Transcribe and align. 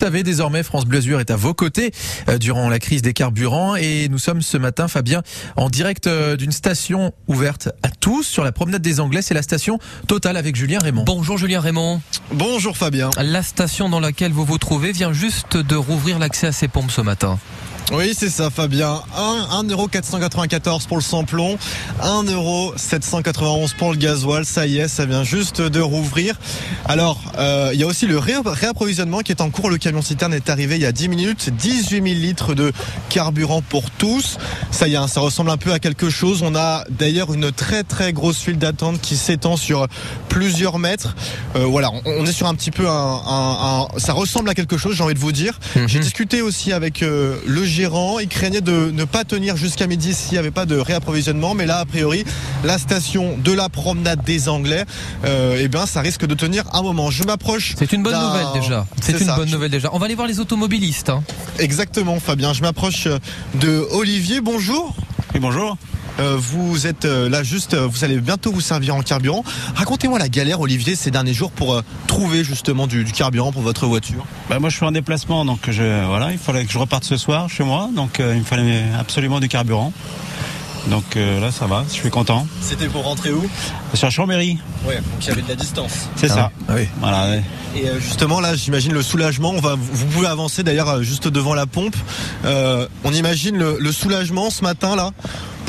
Vous 0.00 0.06
savez, 0.06 0.22
désormais, 0.22 0.62
France 0.62 0.84
Bleu 0.84 0.98
Azur 0.98 1.18
est 1.18 1.32
à 1.32 1.34
vos 1.34 1.54
côtés 1.54 1.90
euh, 2.28 2.38
durant 2.38 2.68
la 2.68 2.78
crise 2.78 3.02
des 3.02 3.12
carburants 3.12 3.74
et 3.74 4.08
nous 4.08 4.18
sommes 4.18 4.42
ce 4.42 4.56
matin, 4.56 4.86
Fabien, 4.86 5.24
en 5.56 5.68
direct 5.68 6.06
euh, 6.06 6.36
d'une 6.36 6.52
station 6.52 7.12
ouverte 7.26 7.70
à 7.82 7.90
tous 7.90 8.22
sur 8.22 8.44
la 8.44 8.52
promenade 8.52 8.80
des 8.80 9.00
Anglais. 9.00 9.22
C'est 9.22 9.34
la 9.34 9.42
station 9.42 9.80
Total 10.06 10.36
avec 10.36 10.54
Julien 10.54 10.78
Raymond. 10.78 11.02
Bonjour 11.02 11.36
Julien 11.36 11.60
Raymond. 11.60 12.00
Bonjour 12.30 12.76
Fabien. 12.76 13.10
La 13.20 13.42
station 13.42 13.88
dans 13.88 13.98
laquelle 13.98 14.30
vous 14.30 14.44
vous 14.44 14.58
trouvez 14.58 14.92
vient 14.92 15.12
juste 15.12 15.56
de 15.56 15.74
rouvrir 15.74 16.20
l'accès 16.20 16.46
à 16.46 16.52
ses 16.52 16.68
pompes 16.68 16.92
ce 16.92 17.00
matin. 17.00 17.36
Oui, 17.90 18.14
c'est 18.16 18.28
ça, 18.28 18.50
Fabien. 18.50 19.00
1,494€ 19.16 20.86
pour 20.86 20.98
le 20.98 21.02
samplon, 21.02 21.56
1,791€ 22.02 23.74
pour 23.76 23.92
le 23.92 23.96
gasoil. 23.96 24.44
Ça 24.44 24.66
y 24.66 24.78
est, 24.78 24.88
ça 24.88 25.06
vient 25.06 25.24
juste 25.24 25.62
de 25.62 25.80
rouvrir. 25.80 26.38
Alors, 26.84 27.18
euh, 27.38 27.70
il 27.72 27.80
y 27.80 27.84
a 27.84 27.86
aussi 27.86 28.06
le 28.06 28.18
réapprovisionnement 28.18 29.20
qui 29.20 29.32
est 29.32 29.40
en 29.40 29.48
cours. 29.48 29.70
Le 29.70 29.78
camion 29.78 30.02
citerne 30.02 30.34
est 30.34 30.50
arrivé 30.50 30.76
il 30.76 30.82
y 30.82 30.86
a 30.86 30.92
10 30.92 31.08
minutes. 31.08 31.50
18 31.50 32.02
000 32.02 32.04
litres 32.20 32.54
de 32.54 32.72
carburant 33.08 33.62
pour 33.62 33.90
tous. 33.90 34.36
Ça 34.70 34.86
y 34.86 34.94
est, 34.94 35.08
ça 35.08 35.20
ressemble 35.20 35.50
un 35.50 35.56
peu 35.56 35.72
à 35.72 35.78
quelque 35.78 36.10
chose. 36.10 36.42
On 36.42 36.54
a 36.54 36.84
d'ailleurs 36.90 37.32
une 37.32 37.52
très 37.52 37.84
très 37.84 38.12
grosse 38.12 38.38
file 38.38 38.58
d'attente 38.58 39.00
qui 39.00 39.16
s'étend 39.16 39.56
sur 39.56 39.86
plusieurs 40.28 40.78
mètres. 40.78 41.16
Euh, 41.56 41.64
voilà, 41.64 41.90
on 42.04 42.26
est 42.26 42.32
sur 42.32 42.46
un 42.48 42.54
petit 42.54 42.70
peu 42.70 42.86
un, 42.86 43.88
ça 43.96 44.12
ressemble 44.12 44.50
à 44.50 44.54
quelque 44.54 44.76
chose, 44.76 44.94
j'ai 44.94 45.02
envie 45.02 45.14
de 45.14 45.18
vous 45.18 45.32
dire. 45.32 45.58
Mhm. 45.74 45.88
J'ai 45.88 45.98
discuté 46.00 46.42
aussi 46.42 46.72
avec 46.72 47.02
euh, 47.02 47.36
le 47.46 47.64
gérant. 47.78 48.18
Il 48.18 48.26
craignait 48.26 48.60
de 48.60 48.90
ne 48.90 49.04
pas 49.04 49.22
tenir 49.22 49.56
jusqu'à 49.56 49.86
midi 49.86 50.12
s'il 50.12 50.32
n'y 50.32 50.38
avait 50.38 50.50
pas 50.50 50.66
de 50.66 50.76
réapprovisionnement. 50.76 51.54
Mais 51.54 51.64
là, 51.64 51.78
a 51.78 51.84
priori, 51.84 52.24
la 52.64 52.76
station 52.76 53.38
de 53.38 53.52
la 53.52 53.68
promenade 53.68 54.24
des 54.24 54.48
Anglais, 54.48 54.84
euh, 55.24 55.60
eh 55.60 55.68
bien, 55.68 55.86
ça 55.86 56.00
risque 56.00 56.26
de 56.26 56.34
tenir 56.34 56.64
un 56.72 56.82
moment. 56.82 57.12
Je 57.12 57.22
m'approche. 57.22 57.76
C'est 57.78 57.92
une 57.92 58.02
bonne 58.02 58.20
nouvelle 58.20 58.46
déjà. 58.52 58.84
C'est 59.00 59.20
une 59.20 59.32
bonne 59.36 59.50
nouvelle 59.50 59.70
déjà. 59.70 59.90
On 59.92 59.98
va 59.98 60.06
aller 60.06 60.16
voir 60.16 60.26
les 60.26 60.40
automobilistes. 60.40 61.08
Hein. 61.08 61.22
Exactement, 61.60 62.18
Fabien. 62.18 62.52
Je 62.52 62.62
m'approche 62.62 63.06
de 63.54 63.86
Olivier. 63.92 64.40
Bonjour. 64.40 64.96
Oui, 65.32 65.38
bonjour. 65.38 65.76
Euh, 66.18 66.36
vous 66.36 66.86
êtes 66.86 67.04
euh, 67.04 67.28
là 67.28 67.42
juste, 67.42 67.74
euh, 67.74 67.86
vous 67.86 68.04
allez 68.04 68.18
bientôt 68.18 68.50
vous 68.50 68.60
servir 68.60 68.96
en 68.96 69.02
carburant. 69.02 69.44
Racontez-moi 69.74 70.18
la 70.18 70.28
galère, 70.28 70.60
Olivier, 70.60 70.96
ces 70.96 71.10
derniers 71.10 71.32
jours 71.32 71.50
pour 71.52 71.80
trouver 72.06 72.42
justement 72.42 72.86
du, 72.86 73.04
carburant 73.04 73.52
pour 73.52 73.62
votre 73.62 73.86
voiture. 73.86 74.24
Bah 74.50 74.58
moi, 74.58 74.68
je 74.70 74.76
suis 74.76 74.84
en 74.84 74.92
déplacement, 74.92 75.44
donc 75.44 75.68
voilà, 75.68 76.32
il 76.32 76.38
fallait 76.38 76.64
que 76.64 76.72
je 76.72 76.78
reparte 76.78 77.04
ce 77.04 77.16
soir 77.16 77.48
chez 77.48 77.64
moi, 77.64 77.88
donc 77.94 78.18
il 78.18 78.38
me 78.38 78.44
fallait 78.44 78.84
absolument 78.98 79.40
du 79.40 79.48
carburant. 79.48 79.92
Donc 80.88 81.16
là, 81.16 81.50
ça 81.50 81.66
va, 81.66 81.84
je 81.88 81.94
suis 81.94 82.10
content. 82.10 82.46
C'était 82.60 82.86
pour 82.86 83.04
rentrer 83.04 83.30
où? 83.30 83.48
Sur 83.94 84.10
Chambéry. 84.10 84.58
Oui, 84.86 84.94
donc 84.94 85.04
il 85.20 85.28
y 85.28 85.30
avait 85.30 85.42
de 85.42 85.48
la 85.48 85.54
distance. 85.56 86.08
C'est 86.16 86.28
ça. 86.28 86.50
Ah 86.68 86.72
oui. 86.76 86.88
Voilà. 87.00 87.36
Et 87.76 87.84
justement, 88.00 88.40
là, 88.40 88.54
j'imagine 88.54 88.92
le 88.92 89.02
soulagement. 89.02 89.50
On 89.50 89.60
va, 89.60 89.74
vous 89.76 90.06
pouvez 90.06 90.28
avancer 90.28 90.62
d'ailleurs 90.62 91.02
juste 91.02 91.28
devant 91.28 91.54
la 91.54 91.66
pompe. 91.66 91.96
on 92.44 93.12
imagine 93.12 93.58
le 93.58 93.92
soulagement 93.92 94.50
ce 94.50 94.62
matin 94.62 94.96
là 94.96 95.12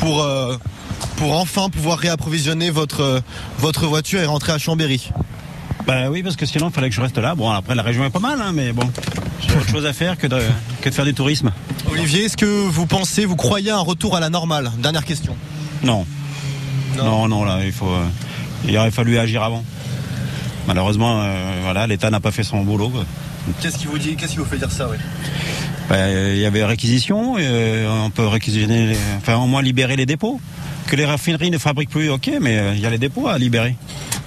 pour, 0.00 0.22
euh, 0.22 0.56
pour 1.16 1.36
enfin 1.38 1.68
pouvoir 1.68 1.98
réapprovisionner 1.98 2.70
votre, 2.70 3.22
votre 3.58 3.86
voiture 3.86 4.20
et 4.20 4.26
rentrer 4.26 4.52
à 4.52 4.58
Chambéry 4.58 5.10
bah 5.86 6.08
oui, 6.10 6.22
parce 6.22 6.36
que 6.36 6.46
sinon, 6.46 6.68
il 6.68 6.72
fallait 6.72 6.88
que 6.90 6.94
je 6.94 7.00
reste 7.00 7.18
là. 7.18 7.34
Bon, 7.34 7.50
après, 7.50 7.74
la 7.74 7.82
région 7.82 8.04
est 8.04 8.10
pas 8.10 8.20
mal, 8.20 8.38
hein, 8.40 8.52
mais 8.54 8.70
bon, 8.70 8.88
j'ai 9.40 9.56
autre 9.56 9.68
chose 9.72 9.86
à 9.86 9.92
faire 9.92 10.18
que 10.18 10.26
de, 10.26 10.38
que 10.82 10.88
de 10.88 10.94
faire 10.94 11.06
du 11.06 11.14
tourisme. 11.14 11.50
Olivier, 12.00 12.24
est-ce 12.24 12.36
que 12.38 12.46
vous 12.46 12.86
pensez, 12.86 13.26
vous 13.26 13.36
croyez 13.36 13.70
à 13.70 13.76
un 13.76 13.82
retour 13.82 14.16
à 14.16 14.20
la 14.20 14.30
normale? 14.30 14.72
Dernière 14.78 15.04
question. 15.04 15.36
Non. 15.82 16.06
Non, 16.96 17.28
non, 17.28 17.44
là, 17.44 17.58
il 17.62 17.72
faut, 17.72 17.90
euh, 17.90 18.06
il 18.66 18.74
aurait 18.78 18.90
fallu 18.90 19.18
agir 19.18 19.42
avant. 19.42 19.62
Malheureusement, 20.66 21.20
euh, 21.20 21.60
voilà, 21.62 21.86
l'État 21.86 22.08
n'a 22.08 22.18
pas 22.18 22.30
fait 22.30 22.42
son 22.42 22.62
boulot. 22.62 22.90
Qu'est-ce 23.60 23.76
qui 23.76 23.84
vous 23.84 23.98
dit, 23.98 24.16
qu'est-ce 24.16 24.32
qui 24.32 24.38
vous 24.38 24.46
fait 24.46 24.56
dire 24.56 24.72
ça, 24.72 24.88
oui 24.90 24.96
ben, 25.90 26.34
il 26.34 26.38
y 26.38 26.46
avait 26.46 26.64
réquisition, 26.64 27.34
euh, 27.38 28.04
on 28.06 28.08
peut 28.08 28.26
réquisitionner, 28.26 28.96
enfin 29.18 29.36
au 29.36 29.46
moins 29.46 29.60
libérer 29.60 29.96
les 29.96 30.06
dépôts. 30.06 30.40
Que 30.86 30.96
les 30.96 31.04
raffineries 31.04 31.50
ne 31.50 31.58
fabriquent 31.58 31.90
plus, 31.90 32.08
ok, 32.08 32.30
mais 32.40 32.58
euh, 32.58 32.74
il 32.74 32.80
y 32.80 32.86
a 32.86 32.90
les 32.90 32.98
dépôts 32.98 33.28
à 33.28 33.36
libérer. 33.36 33.76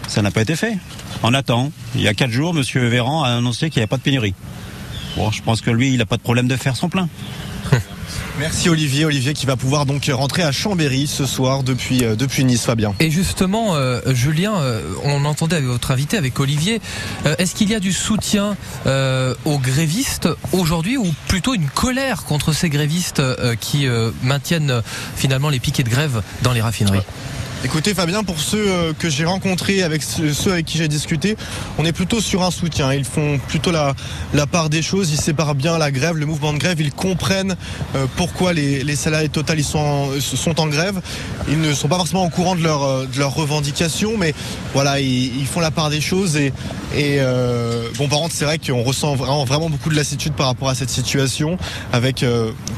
Ça 0.07 0.21
n'a 0.21 0.29
pas 0.29 0.41
été 0.41 0.55
fait. 0.55 0.77
On 1.23 1.33
attend. 1.33 1.71
Il 1.95 2.01
y 2.01 2.07
a 2.07 2.13
quatre 2.13 2.31
jours, 2.31 2.55
M. 2.55 2.63
Véran 2.87 3.23
a 3.23 3.29
annoncé 3.29 3.71
qu'il 3.71 3.79
n'y 3.79 3.85
a 3.85 3.87
pas 3.87 3.97
de 3.97 4.03
pénurie. 4.03 4.35
Bon, 5.17 5.31
je 5.31 5.41
pense 5.41 5.61
que 5.61 5.71
lui, 5.71 5.91
il 5.91 5.97
n'a 5.97 6.05
pas 6.05 6.17
de 6.17 6.21
problème 6.21 6.47
de 6.47 6.55
faire 6.55 6.75
son 6.75 6.89
plein. 6.89 7.09
Merci 8.39 8.67
Olivier. 8.69 9.05
Olivier 9.05 9.33
qui 9.33 9.45
va 9.45 9.55
pouvoir 9.55 9.85
donc 9.85 10.09
rentrer 10.11 10.41
à 10.41 10.51
Chambéry 10.51 11.05
ce 11.05 11.25
soir 11.25 11.61
depuis, 11.61 12.03
euh, 12.03 12.15
depuis 12.15 12.43
Nice, 12.45 12.65
Fabien. 12.65 12.95
Et 12.99 13.11
justement, 13.11 13.75
euh, 13.75 14.01
Julien, 14.13 14.55
euh, 14.55 14.81
on 15.03 15.23
entendait 15.25 15.57
avec 15.57 15.67
votre 15.67 15.91
invité, 15.91 16.17
avec 16.17 16.39
Olivier, 16.39 16.81
est-ce 17.37 17.53
qu'il 17.53 17.69
y 17.69 17.75
a 17.75 17.79
du 17.79 17.93
soutien 17.93 18.57
aux 19.45 19.59
grévistes 19.59 20.29
aujourd'hui 20.51 20.97
ou 20.97 21.05
plutôt 21.27 21.53
une 21.53 21.67
colère 21.67 22.23
contre 22.23 22.53
ces 22.53 22.69
grévistes 22.69 23.21
qui 23.59 23.87
maintiennent 24.23 24.81
finalement 25.15 25.49
les 25.49 25.59
piquets 25.59 25.83
de 25.83 25.89
grève 25.89 26.21
dans 26.41 26.53
les 26.53 26.61
raffineries? 26.61 27.01
Écoutez 27.65 27.93
Fabien, 27.93 28.25
pour 28.25 28.41
ceux 28.41 28.67
euh, 28.67 28.91
que 28.91 29.09
j'ai 29.09 29.23
rencontrés, 29.23 29.83
avec 29.83 30.03
ceux 30.03 30.51
avec 30.51 30.65
qui 30.65 30.77
j'ai 30.77 30.89
discuté, 30.89 31.37
on 31.77 31.85
est 31.85 31.93
plutôt 31.93 32.19
sur 32.19 32.43
un 32.43 32.51
soutien. 32.51 32.91
Ils 32.91 33.05
font 33.05 33.39
plutôt 33.47 33.71
la, 33.71 33.95
part 34.47 34.69
des 34.69 34.81
choses, 34.81 35.11
ils 35.11 35.19
séparent 35.19 35.55
bien 35.55 35.77
la 35.77 35.89
grève, 35.89 36.17
le 36.17 36.25
mouvement 36.25 36.51
de 36.51 36.57
grève, 36.57 36.81
ils 36.81 36.91
comprennent 36.91 37.55
euh, 37.95 38.05
pourquoi 38.17 38.51
les, 38.51 38.95
salariés 38.97 39.29
Total 39.29 39.63
sont, 39.63 39.79
en, 40.57 40.67
grève. 40.67 40.99
Ils 41.47 41.61
ne 41.61 41.73
sont 41.73 41.87
pas 41.87 41.95
forcément 41.95 42.25
au 42.25 42.29
courant 42.29 42.55
de, 42.55 42.65
euh, 42.65 43.05
leurs 43.17 43.33
revendications, 43.33 44.17
mais 44.17 44.35
voilà, 44.73 44.99
ils, 44.99 45.47
font 45.47 45.61
la 45.61 45.71
part 45.71 45.89
des 45.89 46.01
choses. 46.01 46.35
Et, 46.35 46.51
bon, 47.97 48.09
par 48.09 48.19
contre, 48.19 48.35
c'est 48.35 48.45
vrai 48.45 48.59
qu'on 48.59 48.83
ressent 48.83 49.15
vraiment, 49.15 49.45
vraiment 49.45 49.69
beaucoup 49.69 49.89
de 49.89 49.95
lassitude 49.95 50.33
par 50.33 50.47
rapport 50.47 50.67
à 50.67 50.75
cette 50.75 50.89
situation, 50.89 51.57
avec, 51.93 52.25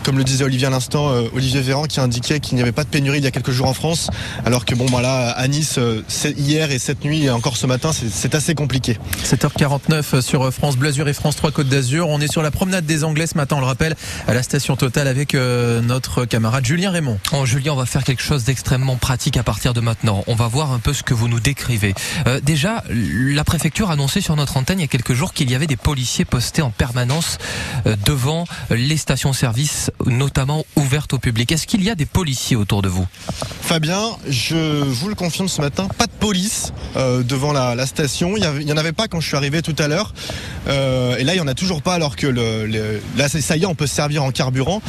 comme 0.03 0.19
le 0.19 0.23
disait 0.23 0.43
Olivier 0.43 0.67
à 0.67 0.69
l'instant, 0.69 1.11
Olivier 1.33 1.61
Véran 1.61 1.85
qui 1.85 1.99
indiquait 1.99 2.39
qu'il 2.39 2.55
n'y 2.55 2.61
avait 2.61 2.71
pas 2.71 2.83
de 2.83 2.89
pénurie 2.89 3.17
il 3.17 3.23
y 3.23 3.27
a 3.27 3.31
quelques 3.31 3.51
jours 3.51 3.67
en 3.67 3.73
France, 3.73 4.09
alors 4.45 4.63
que 4.63 4.74
bon, 4.75 4.85
voilà, 4.87 5.29
à 5.31 5.47
Nice, 5.47 5.75
euh, 5.77 6.01
hier 6.37 6.71
et 6.71 6.79
cette 6.79 7.03
nuit 7.03 7.23
et 7.23 7.29
encore 7.29 7.57
ce 7.57 7.65
matin, 7.65 7.91
c'est 7.93 8.35
assez 8.35 8.55
compliqué. 8.55 8.97
7h49 9.23 10.21
sur 10.21 10.53
France 10.53 10.77
Blasure 10.77 11.07
et 11.07 11.13
France 11.13 11.35
3 11.37 11.51
Côte 11.51 11.67
d'Azur. 11.67 12.09
On 12.09 12.19
est 12.19 12.31
sur 12.31 12.41
la 12.41 12.51
promenade 12.51 12.85
des 12.85 13.03
Anglais 13.03 13.27
ce 13.27 13.35
matin, 13.35 13.57
on 13.57 13.59
le 13.59 13.65
rappelle, 13.65 13.95
à 14.27 14.33
la 14.33 14.43
station 14.43 14.75
Total 14.75 15.07
avec 15.07 15.35
euh, 15.35 15.81
notre 15.81 16.25
camarade 16.25 16.65
Julien 16.65 16.91
Raymond. 16.91 17.19
Oh, 17.33 17.45
Julien, 17.45 17.73
on 17.73 17.77
va 17.77 17.85
faire 17.85 18.03
quelque 18.03 18.21
chose 18.21 18.43
d'extrêmement 18.43 18.97
pratique 18.97 19.37
à 19.37 19.43
partir 19.43 19.73
de 19.73 19.81
maintenant. 19.81 20.23
On 20.27 20.35
va 20.35 20.47
voir 20.47 20.71
un 20.71 20.79
peu 20.79 20.93
ce 20.93 21.03
que 21.03 21.13
vous 21.13 21.27
nous 21.27 21.39
décrivez. 21.39 21.93
Euh, 22.27 22.39
déjà, 22.41 22.83
la 22.89 23.43
préfecture 23.43 23.89
a 23.89 23.93
annoncé 23.93 24.21
sur 24.21 24.35
notre 24.35 24.57
antenne 24.57 24.79
il 24.79 24.83
y 24.83 24.85
a 24.85 24.89
quelques 24.89 25.13
jours 25.13 25.33
qu'il 25.33 25.49
y 25.49 25.55
avait 25.55 25.67
des 25.67 25.77
policiers 25.77 26.25
postés 26.25 26.61
en 26.61 26.71
permanence 26.71 27.37
devant 28.05 28.45
les 28.69 28.97
stations-service, 28.97 29.91
notamment 30.05 30.65
ouvertes 30.75 31.13
au 31.13 31.19
public. 31.19 31.51
Est-ce 31.51 31.67
qu'il 31.67 31.83
y 31.83 31.89
a 31.89 31.95
des 31.95 32.05
policiers 32.05 32.55
autour 32.55 32.81
de 32.81 32.89
vous? 32.89 33.07
Fabien, 33.61 34.01
je 34.27 34.64
je 34.65 34.99
vous 34.99 35.09
le 35.09 35.15
confirme 35.15 35.47
ce 35.47 35.61
matin, 35.61 35.87
pas 35.97 36.05
de 36.07 36.11
police 36.19 36.73
euh, 36.95 37.23
devant 37.23 37.51
la, 37.51 37.85
station. 37.85 38.35
Il 38.37 38.65
n'y 38.65 38.71
en 38.71 38.77
avait 38.77 38.93
pas 38.93 39.07
quand 39.07 39.19
je 39.19 39.27
suis 39.27 39.37
arrivé 39.37 39.61
tout 39.61 39.75
à 39.77 39.87
l'heure. 39.87 40.13
Euh, 40.67 41.17
et 41.17 41.23
là, 41.23 41.33
il 41.33 41.37
n'y 41.37 41.41
en 41.41 41.47
a 41.47 41.53
toujours 41.53 41.81
pas 41.81 41.93
alors 41.93 42.15
que 42.15 42.25
le, 42.27 43.01
là, 43.17 43.29
ça 43.29 43.57
y 43.57 43.63
est, 43.63 43.65
on 43.65 43.75
peut 43.75 43.87
se 43.87 43.95
servir 43.95 44.23
en 44.23 44.31
carburant. 44.31 44.81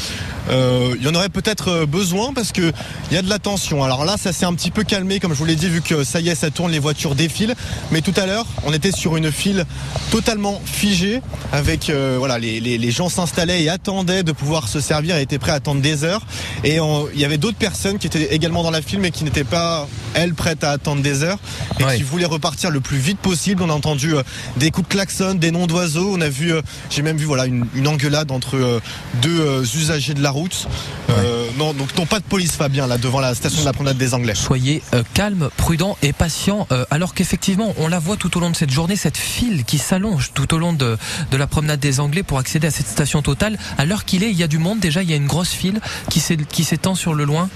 Euh, 0.51 0.95
il 0.99 1.05
y 1.05 1.09
en 1.09 1.15
aurait 1.15 1.29
peut-être 1.29 1.85
besoin 1.85 2.33
parce 2.33 2.53
que 2.53 2.73
il 3.11 3.15
y 3.15 3.19
a 3.19 3.23
de 3.23 3.29
la 3.29 3.39
tension. 3.39 3.83
Alors 3.83 4.05
là, 4.05 4.17
ça 4.17 4.33
s'est 4.33 4.47
un 4.47 4.55
petit 4.55 4.71
peu 4.71 4.85
calmé, 4.85 5.21
comme 5.21 5.33
je 5.33 5.39
vous 5.39 5.45
l'ai 5.45 5.57
dit, 5.57 5.69
vu 5.69 5.83
que 5.83 6.05
ça 6.05 6.21
y 6.21 6.29
est, 6.29 6.35
ça 6.35 6.51
tourne, 6.51 6.71
les 6.71 6.79
voitures 6.79 7.15
défilent. 7.15 7.55
Mais 7.91 8.01
tout 8.01 8.15
à 8.17 8.27
l'heure, 8.27 8.47
on 8.65 8.73
était 8.73 8.93
sur 8.93 9.17
une 9.17 9.33
file 9.33 9.65
totalement 10.11 10.61
figée, 10.65 11.21
avec 11.53 11.91
voilà, 12.19 12.39
les, 12.39 12.91
gens 12.91 13.09
s'installaient 13.09 13.63
et 13.63 13.69
attendaient 13.69 14.23
de 14.23 14.33
pouvoir 14.33 14.69
se 14.69 14.81
servir 14.81 15.17
et 15.17 15.23
étaient 15.23 15.39
prêts 15.39 15.53
à 15.53 15.57
attendre 15.57 15.81
des 15.81 16.05
heures. 16.05 16.25
Et 16.65 16.79
il 17.15 17.21
y 17.21 17.25
avait 17.25 17.39
d'autres 17.39 17.59
personnes 17.59 17.99
qui 17.99 18.07
étaient 18.07 18.35
également 18.35 18.63
dans 18.63 18.71
la 18.71 18.83
file 18.83 19.01
mais 19.01 19.11
qui 19.11 19.25
n'étaient 19.25 19.45
pas 19.45 19.56
elle, 20.15 20.35
prête 20.35 20.65
à 20.65 20.71
attendre 20.71 21.03
des 21.03 21.23
heures 21.23 21.39
et 21.79 21.97
qui 21.97 22.03
voulait 22.03 22.25
repartir 22.27 22.71
le 22.71 22.81
plus 22.81 22.99
vite 22.99 23.19
possible. 23.19 23.63
On 23.63 23.71
a 23.71 23.73
entendu 23.73 24.15
euh, 24.15 24.23
des 24.57 24.71
coups 24.71 24.89
de 24.89 24.93
klaxon, 24.93 25.35
des 25.35 25.51
noms 25.51 25.67
d'oiseaux. 25.67 26.13
On 26.15 26.21
a 26.21 26.29
vu, 26.29 26.53
euh, 26.53 26.63
j'ai 26.91 27.03
même 27.03 27.17
vu 27.17 27.25
voilà 27.25 27.47
une, 27.47 27.67
engueulade 27.87 28.31
entre 28.31 28.57
euh, 28.57 28.81
deux 29.23 29.63
usagers 29.77 30.15
de 30.15 30.23
la 30.23 30.31
route. 30.31 30.67
non, 31.59 31.73
donc 31.73 31.97
non 31.97 32.07
pas 32.07 32.19
de 32.19 32.25
police, 32.25 32.53
Fabien, 32.53 32.87
là 32.87 32.99
devant 32.99 33.21
la 33.21 33.35
station 33.35 33.61
de 33.61 33.67
la 33.67 33.73
promenade 33.73 33.97
des 33.97 34.15
Anglais. 34.15 34.35
Soyez 34.35 34.83
calme, 35.15 35.49
prudent 35.57 35.97
et 36.03 36.13
patient. 36.13 36.67
alors 36.91 37.15
qu'effectivement, 37.15 37.75
on 37.79 37.89
la 37.89 37.99
voit 37.99 38.17
tout 38.17 38.37
au 38.37 38.41
long 38.41 38.51
de 38.51 38.57
cette 38.57 38.71
journée, 38.71 38.97
cette 38.97 39.17
file 39.17 39.65
qui 39.65 39.79
s'allonge 39.79 40.33
tout 40.35 40.53
au 40.55 40.59
long 40.59 40.73
de, 40.73 40.99
de 41.31 41.37
la 41.37 41.47
promenade 41.47 41.81
des 41.81 42.01
Anglais 42.01 42.23
pour 42.23 42.39
accéder 42.39 42.67
à 42.67 42.71
cette 42.71 42.89
station 42.89 43.23
totale. 43.23 43.59
À 43.79 43.85
l'heure 43.85 44.05
qu'il 44.05 44.23
est, 44.23 44.31
il 44.31 44.37
y 44.37 44.43
a 44.43 44.49
du 44.49 44.59
monde 44.59 44.81
déjà. 44.81 45.03
Il 45.03 45.11
y 45.11 45.13
a 45.13 45.17
une 45.17 45.27
grosse 45.27 45.53
file 45.53 45.81
qui 46.11 46.65
s'étend 46.65 46.95
sur 46.95 47.15
le 47.15 47.25
loin. 47.25 47.49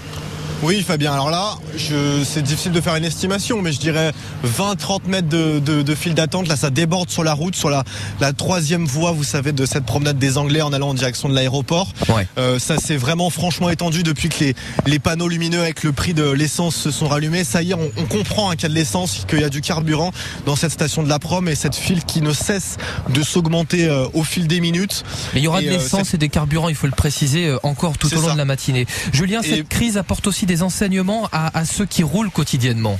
Oui, 0.63 0.83
Fabien. 0.83 1.11
Alors 1.13 1.31
là, 1.31 1.55
je... 1.75 2.23
c'est 2.23 2.43
difficile 2.43 2.71
de 2.71 2.79
faire 2.81 2.95
une 2.95 3.03
estimation, 3.03 3.63
mais 3.63 3.71
je 3.71 3.79
dirais 3.79 4.11
20-30 4.45 5.07
mètres 5.07 5.27
de, 5.27 5.57
de, 5.57 5.81
de 5.81 5.95
file 5.95 6.13
d'attente. 6.13 6.47
Là, 6.47 6.55
ça 6.55 6.69
déborde 6.69 7.09
sur 7.09 7.23
la 7.23 7.33
route, 7.33 7.55
sur 7.55 7.71
la, 7.71 7.83
la 8.19 8.31
troisième 8.31 8.85
voie, 8.85 9.11
vous 9.11 9.23
savez, 9.23 9.53
de 9.53 9.65
cette 9.65 9.85
promenade 9.85 10.19
des 10.19 10.37
Anglais 10.37 10.61
en 10.61 10.71
allant 10.71 10.89
en 10.89 10.93
direction 10.93 11.29
de 11.29 11.33
l'aéroport. 11.33 11.91
Ouais. 12.09 12.27
Euh, 12.37 12.59
ça 12.59 12.77
s'est 12.77 12.95
vraiment 12.95 13.31
franchement 13.31 13.71
étendu 13.71 14.03
depuis 14.03 14.29
que 14.29 14.43
les, 14.43 14.55
les 14.85 14.99
panneaux 14.99 15.27
lumineux 15.27 15.61
avec 15.61 15.81
le 15.81 15.93
prix 15.93 16.13
de 16.13 16.29
l'essence 16.29 16.75
se 16.75 16.91
sont 16.91 17.07
rallumés. 17.07 17.43
Ça 17.43 17.63
y 17.63 17.71
est, 17.71 17.73
on, 17.73 17.91
on 17.97 18.05
comprend 18.05 18.51
hein, 18.51 18.53
qu'il 18.55 18.63
y 18.63 18.65
a 18.67 18.69
de 18.69 18.75
l'essence, 18.75 19.25
qu'il 19.27 19.39
y 19.41 19.43
a 19.43 19.49
du 19.49 19.61
carburant 19.61 20.11
dans 20.45 20.55
cette 20.55 20.71
station 20.71 21.01
de 21.01 21.09
la 21.09 21.17
prom 21.17 21.47
et 21.47 21.55
cette 21.55 21.75
file 21.75 22.03
qui 22.05 22.21
ne 22.21 22.33
cesse 22.33 22.77
de 23.09 23.23
s'augmenter 23.23 23.87
euh, 23.87 24.05
au 24.13 24.23
fil 24.23 24.45
des 24.47 24.59
minutes. 24.61 25.03
Mais 25.33 25.39
il 25.39 25.43
y 25.43 25.47
aura 25.47 25.63
Et, 25.63 25.65
de 25.65 25.69
euh, 25.71 25.77
l'essence 25.77 26.13
et 26.13 26.17
des 26.19 26.29
carburants, 26.29 26.69
il 26.69 26.75
faut 26.75 26.85
le 26.87 26.93
préciser, 26.93 27.51
encore 27.63 27.97
tout 27.97 28.13
au 28.13 28.21
long 28.21 28.27
ça. 28.27 28.33
de 28.33 28.37
la 28.37 28.45
matinée. 28.45 28.85
Julien, 29.11 29.41
Et- 29.41 29.49
cette 29.49 29.67
crise 29.67 29.97
apporte 29.97 30.27
aussi 30.27 30.45
des 30.45 30.50
enseignements 30.59 31.27
à, 31.31 31.57
à 31.57 31.65
ceux 31.65 31.85
qui 31.85 32.03
roulent 32.03 32.31
quotidiennement. 32.31 32.99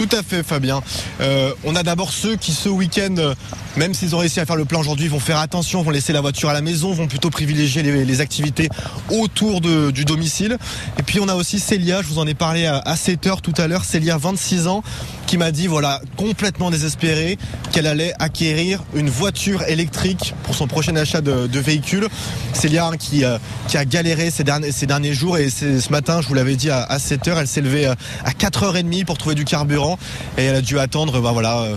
Tout 0.00 0.16
à 0.16 0.22
fait, 0.22 0.42
Fabien. 0.42 0.80
Euh, 1.20 1.52
on 1.62 1.76
a 1.76 1.82
d'abord 1.82 2.10
ceux 2.10 2.34
qui, 2.36 2.52
ce 2.52 2.70
week-end, 2.70 3.14
euh, 3.18 3.34
même 3.76 3.92
s'ils 3.92 4.14
ont 4.14 4.18
réussi 4.18 4.40
à 4.40 4.46
faire 4.46 4.56
le 4.56 4.64
plan 4.64 4.80
aujourd'hui, 4.80 5.08
vont 5.08 5.20
faire 5.20 5.36
attention, 5.36 5.82
vont 5.82 5.90
laisser 5.90 6.14
la 6.14 6.22
voiture 6.22 6.48
à 6.48 6.54
la 6.54 6.62
maison, 6.62 6.94
vont 6.94 7.06
plutôt 7.06 7.28
privilégier 7.28 7.82
les, 7.82 8.20
activités 8.22 8.70
autour 9.10 9.60
du 9.60 10.04
domicile. 10.06 10.56
Et 10.98 11.02
puis 11.02 11.20
on 11.20 11.28
a 11.28 11.34
aussi 11.34 11.60
Célia, 11.60 12.00
je 12.00 12.06
vous 12.06 12.18
en 12.18 12.26
ai 12.26 12.32
parlé 12.32 12.64
à, 12.64 12.78
à 12.78 12.96
7 12.96 13.26
heures 13.26 13.42
tout 13.42 13.52
à 13.58 13.68
l'heure, 13.68 13.84
Célia, 13.84 14.16
26 14.16 14.68
ans, 14.68 14.82
qui 15.26 15.36
m'a 15.36 15.52
dit, 15.52 15.66
voilà, 15.66 16.00
complètement 16.16 16.70
désespérée, 16.70 17.38
qu'elle 17.70 17.86
allait 17.86 18.14
acquérir 18.18 18.82
une 18.94 19.10
voiture 19.10 19.62
électrique 19.64 20.34
pour 20.44 20.54
son 20.54 20.66
prochain 20.66 20.96
achat 20.96 21.20
de, 21.20 21.58
véhicule. 21.60 22.08
Célia 22.54 22.86
hein, 22.86 22.96
qui, 22.98 23.24
euh, 23.24 23.36
qui 23.68 23.76
a 23.76 23.84
galéré 23.84 24.30
ces 24.30 24.44
derniers, 24.44 25.12
jours 25.12 25.36
et 25.36 25.50
ce 25.50 25.90
matin, 25.92 26.22
je 26.22 26.28
vous 26.28 26.34
l'avais 26.34 26.56
dit, 26.56 26.70
à, 26.70 26.84
à 26.84 26.98
7 26.98 27.28
heures, 27.28 27.38
elle 27.38 27.46
s'est 27.46 27.60
levée 27.60 27.84
à 27.84 28.30
4h30 28.32 29.04
pour 29.04 29.18
trouver 29.18 29.34
du 29.34 29.44
carburant 29.44 29.89
et 30.38 30.44
elle 30.44 30.56
a 30.56 30.60
dû 30.62 30.78
attendre 30.78 31.20
bah 31.20 31.32
voilà 31.32 31.58
euh, 31.60 31.76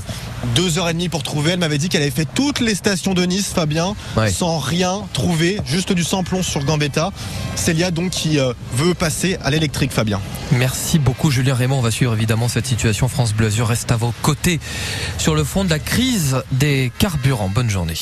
deux 0.56 0.77
heures 0.77 0.89
et 0.89 0.94
demie 0.94 1.10
pour 1.10 1.24
trouver. 1.24 1.51
Elle 1.51 1.60
m'avait 1.60 1.77
dit 1.77 1.89
qu'elle 1.89 2.01
avait 2.01 2.12
fait 2.12 2.27
toutes 2.33 2.60
les 2.60 2.75
stations 2.75 3.13
de 3.13 3.24
Nice, 3.25 3.51
Fabien, 3.54 3.95
Ouais. 4.18 4.30
sans 4.31 4.60
rien 4.60 5.01
trouver, 5.13 5.60
juste 5.65 5.94
du 5.94 6.04
samplon 6.04 6.44
sur 6.44 6.63
Gambetta. 6.65 7.12
Célia 7.56 7.92
donc 7.92 8.12
qui 8.12 8.39
euh, 8.39 8.54
veut 8.74 8.94
passer 8.94 9.38
à 9.44 9.50
l'électrique, 9.51 9.92
Fabien. 9.92 10.19
Merci 10.51 11.00
beaucoup 11.00 11.31
Julien 11.31 11.56
Raymond. 11.56 11.80
On 11.80 11.81
va 11.81 11.92
suivre 11.92 12.13
évidemment 12.13 12.48
cette 12.48 12.68
situation. 12.68 13.07
France 13.07 13.33
Bleu 13.33 13.48
Azur 13.48 13.68
reste 13.68 13.92
à 13.92 13.95
vos 13.98 14.13
côtés 14.21 14.59
sur 15.18 15.36
le 15.36 15.44
fond 15.44 15.63
de 15.63 15.69
la 15.69 15.80
crise 15.80 16.38
des 16.51 16.92
carburants. 17.00 17.50
Bonne 17.50 17.69
journée. 17.69 17.95